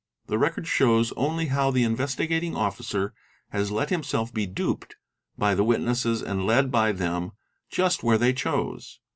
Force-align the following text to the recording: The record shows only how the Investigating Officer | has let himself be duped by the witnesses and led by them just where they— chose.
The 0.25 0.39
record 0.39 0.65
shows 0.65 1.11
only 1.11 1.45
how 1.49 1.69
the 1.69 1.83
Investigating 1.83 2.55
Officer 2.55 3.13
| 3.31 3.49
has 3.51 3.71
let 3.71 3.91
himself 3.91 4.33
be 4.33 4.47
duped 4.47 4.95
by 5.37 5.53
the 5.53 5.63
witnesses 5.63 6.23
and 6.23 6.43
led 6.47 6.71
by 6.71 6.91
them 6.91 7.33
just 7.69 8.01
where 8.01 8.17
they— 8.17 8.33
chose. 8.33 8.99